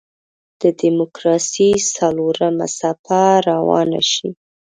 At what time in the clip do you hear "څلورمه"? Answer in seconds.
1.95-2.67